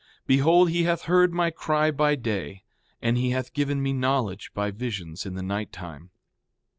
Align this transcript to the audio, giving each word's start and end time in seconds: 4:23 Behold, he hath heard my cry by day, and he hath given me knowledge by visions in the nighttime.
4:23 0.23 0.25
Behold, 0.27 0.69
he 0.71 0.83
hath 0.85 1.03
heard 1.03 1.31
my 1.31 1.51
cry 1.51 1.91
by 1.91 2.15
day, 2.15 2.63
and 3.03 3.19
he 3.19 3.29
hath 3.29 3.53
given 3.53 3.83
me 3.83 3.93
knowledge 3.93 4.49
by 4.55 4.71
visions 4.71 5.27
in 5.27 5.35
the 5.35 5.43
nighttime. 5.43 6.09